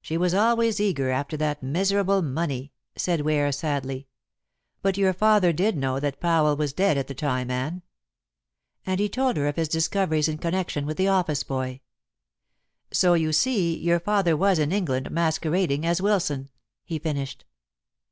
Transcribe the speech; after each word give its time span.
"She 0.00 0.16
was 0.16 0.32
always 0.32 0.78
eager 0.78 1.10
after 1.10 1.36
that 1.38 1.60
miserable 1.60 2.22
money," 2.22 2.70
said 2.94 3.22
Ware 3.22 3.50
sadly. 3.50 4.06
"But 4.80 4.96
your 4.96 5.12
father 5.12 5.52
did 5.52 5.76
know 5.76 5.98
that 5.98 6.20
Powell 6.20 6.54
was 6.54 6.72
dead 6.72 6.96
at 6.96 7.08
the 7.08 7.14
time, 7.16 7.50
Anne." 7.50 7.82
And 8.86 9.00
he 9.00 9.08
told 9.08 9.36
her 9.36 9.48
of 9.48 9.56
his 9.56 9.66
discoveries 9.68 10.28
in 10.28 10.38
connection 10.38 10.86
with 10.86 10.98
the 10.98 11.08
office 11.08 11.42
boy. 11.42 11.80
"So 12.92 13.14
you 13.14 13.32
see 13.32 13.76
your 13.76 13.98
father 13.98 14.36
was 14.36 14.60
in 14.60 14.70
England 14.70 15.10
masquerading 15.10 15.84
as 15.84 16.00
Wilson," 16.00 16.48
he 16.84 17.00
finished. 17.00 17.44